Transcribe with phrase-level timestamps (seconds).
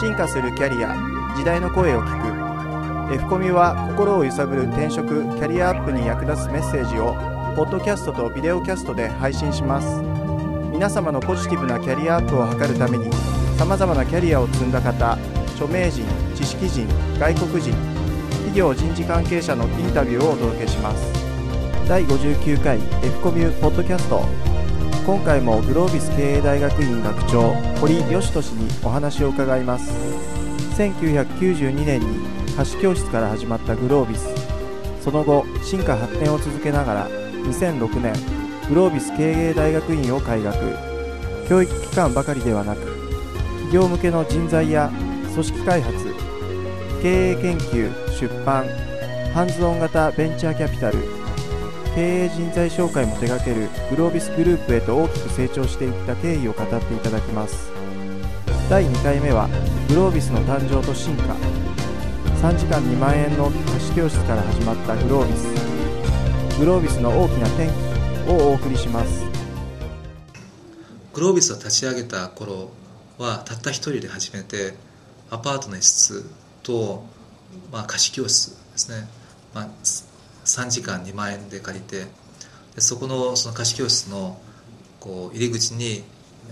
[0.00, 0.94] 進化するキャリア
[1.36, 3.14] 時代の声を聞く。
[3.14, 7.14] F コミは心を揺さぶる転職キャリアアップに役立つメッセージを
[7.56, 10.00] ポッドキャストとビデオキャストで配信します。
[10.70, 13.10] 皆様のポジティブなキャリアアップを図るために
[13.58, 15.14] さまざまなキャリアを積んだ方
[15.56, 16.04] 著名人
[16.36, 16.86] 知識人
[17.18, 17.72] 外国人
[18.30, 21.12] 企業人事関係者のインタビューをお届けします。
[21.88, 24.47] 第59回 F コミュポッドキャスト。
[25.08, 29.90] 今回もグロービス経営大学院学長堀義俊にお話を伺います。
[30.76, 32.06] 1992年に
[32.54, 34.28] 貸し教室から始まったグロービス。
[35.02, 38.12] その後進化発展を続けながら2006年
[38.68, 40.76] グロービス経営大学院を開学。
[41.48, 42.82] 教育機関ばかりではなく
[43.60, 44.90] 企業向けの人材や
[45.32, 46.04] 組織開発
[47.00, 48.66] 経営研究出版
[49.32, 51.17] ハンズオン型ベンチャーキャピタル
[51.94, 57.70] 経営人材紹介も手掛けるグロービスグループへと大きく成長していった経緯を語っていただきます。
[58.68, 59.48] 第2回目は
[59.88, 61.34] グロービスの誕生と進化。
[62.42, 66.58] 3時間2万円の貸し教室から始まったグロービス。
[66.58, 69.24] グロービスの大きな転機をお送りします。
[71.14, 72.70] グロービスを立ち上げた頃
[73.18, 74.74] はたった一人で始めて
[75.30, 76.24] アパートの一室
[76.62, 77.04] と、
[77.72, 79.08] まあ、貸し教室ですね、
[79.52, 79.68] まあ、
[80.48, 82.06] 3時間2万円で借りて
[82.74, 84.40] でそこのその貸し教室の
[84.98, 86.02] こう入り口に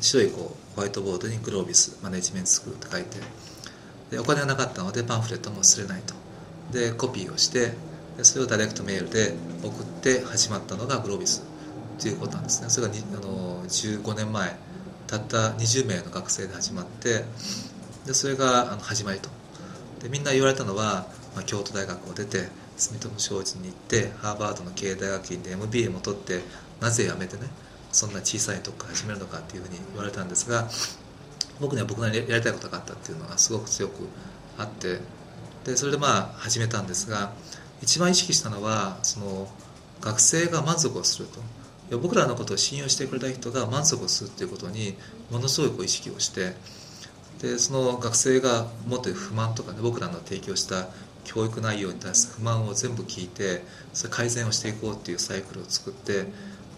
[0.00, 3.18] 白いこうホワイトボードにグロービスマネジメントスクールって書いて
[4.10, 6.14] でお金がなかったのでパンフレットも忘れないと。
[6.72, 7.72] でコピーをして
[8.16, 11.44] でそれをダイレクトメールで送って始まったのがグロービス
[11.98, 12.68] ということなんですね。
[12.68, 14.56] それがあの15年前
[15.06, 17.24] たった20名の学生で始まって
[18.04, 19.30] でそれがあの始まりと。
[20.02, 26.40] でみんな言われたのは、まあ、京都大学を出て住友商事に行ってハーバードの経営大学院で MBA も取って
[26.80, 27.42] なぜ辞めてね
[27.92, 30.68] そんな小さいとこか始めるのかっていうふうに言われたんですが
[31.60, 34.08] 僕には僕なりやりたいことがあったっていうのがすごく強く
[34.58, 34.98] あって
[35.64, 37.32] でそれでまあ始めたんですが
[37.82, 39.48] 一番意識したのはその
[40.00, 41.40] 学生が満足をすると。
[41.90, 44.96] 僕らのことを信用してくれた人が満足をするっていうことに
[45.30, 46.54] ものすごい意識をして
[47.40, 50.88] でその学生が持っている不満とかね僕らの提供した
[51.26, 56.24] 教育内容に対する不満を全部聞いてそれ改善をしていこうっていうサイクルを作って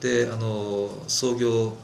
[0.00, 1.76] であの創業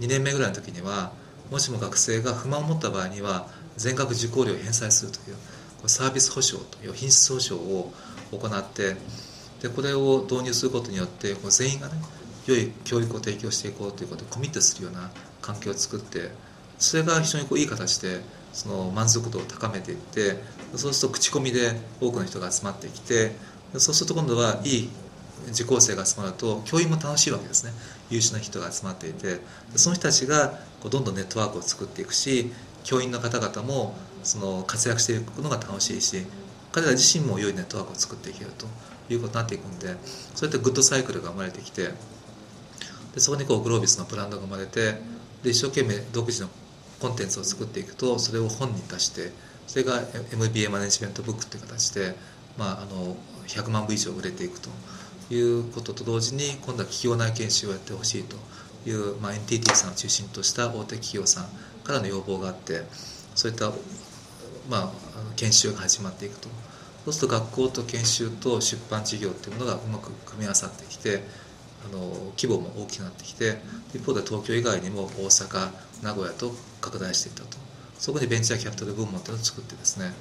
[0.00, 1.12] 2年目ぐらいの時には
[1.50, 5.36] もしも学生が不満を持った場合には全額受講料を返済するという
[5.88, 7.92] サービス保証という品質保証を
[8.32, 8.96] 行って
[9.60, 11.94] でこれを導入することによって全員がね
[12.46, 15.10] 良い教育を提供していこうということでコミットするような
[15.40, 16.30] 環境を作って
[16.78, 18.20] それが非常にこういい形で
[18.52, 20.36] その満足度を高めていって
[20.76, 23.32] そうすると口コミで多くの人が集まってきて
[23.78, 24.88] そうすると今度はいい
[25.50, 27.72] 受講生が集まると教員も楽しいわけですね。
[28.10, 29.40] 優秀な人が集まっていて
[29.76, 32.52] その人たちがこうどんどんネットワークを作っていくし
[32.84, 36.24] 教員の方々もその活躍していくのが楽しいし
[36.72, 38.66] 彼ら自身も良いネットワークを作っていけると
[39.12, 39.96] いうことになっていくんで
[40.34, 41.90] そうやってグッドサイクルが生まれてきて
[43.14, 44.98] でそこにこうグロービスのブランドが生まれて
[45.42, 46.48] で一生懸命独自の
[47.04, 49.30] コンテンツを作っていくとそれを本に出して
[49.66, 50.00] それが
[50.32, 52.14] MBA マネジメントブックっていう形で、
[52.56, 53.14] まあ、あの
[53.46, 54.70] 100万部以上売れていくと
[55.30, 58.36] いうことと同時に今度は企業内研修をやってほしいと
[58.88, 61.44] いう、まあ、NTT さんを中心とした大手企業さん
[61.84, 62.84] からの要望があって
[63.34, 63.68] そういった、
[64.70, 64.92] まあ、
[65.36, 66.48] 研修が始まっていくと。
[67.04, 71.22] そうすると学校と研修と出版事業っていうものがうまく組み合わさってきて
[71.88, 73.58] あの規模も大きくなってきて
[73.94, 75.70] 一方で東京以外にも大阪
[76.02, 77.64] 名古屋と拡大していったと。
[77.98, 80.12] そこにベンチャーキャピタル部門っていうのを作ってですね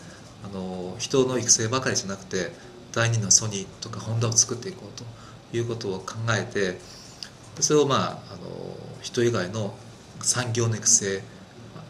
[0.44, 2.52] あの人の育成ばかりじゃなくて
[2.94, 6.78] 第二のソニーとかホンダを作っていこうということを考えて
[7.59, 9.73] それをまああの人以外の
[10.22, 11.22] 産業の育成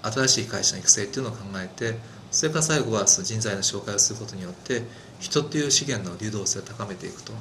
[0.01, 1.95] 新しい会社の育成っていうのを考えて
[2.31, 4.81] それから最後はその人材の紹介をすることによって
[5.19, 7.33] 人っていう資源の流動性を高めていくと。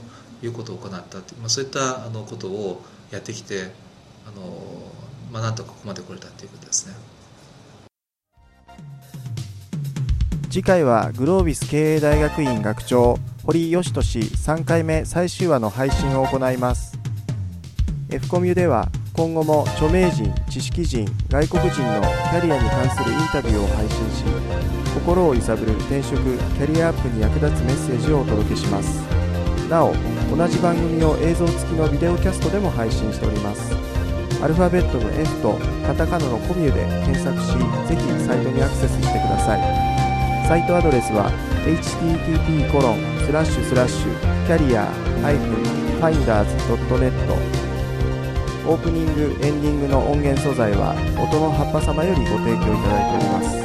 [0.42, 3.70] いうことを行ったっていう、まあ、そういったあのことをやってきて
[4.26, 4.42] あの、
[5.30, 6.94] まあ、なんとここまで来れたということですね。
[10.50, 16.98] 次回はグロービス経営大学院学長堀義俊3回目最終話の配信を行います
[18.10, 24.24] F コミュでは今後も著名人知識人外国人のキャリアに関するインタビューを配信し
[24.92, 29.21] 心を揺さぶる転職キャリアアップに役立つメッセージをお届けします
[29.72, 29.94] なお
[30.36, 33.74] 同じ番組を映像付きのビデオキャストでも配信しております。
[34.44, 37.56] アルファベットの F とカタカナのコミュで検索し
[37.88, 39.60] ぜひサイトにアクセスしてください。
[40.46, 41.30] サイトアドレスは
[41.64, 44.12] http コロンスラッシュスラッシュ
[44.46, 44.84] キャリア
[46.02, 47.12] -finders.net
[48.68, 53.61] オープニングエンディングの音源素材は音の葉っぱ様よりご提供いただいております。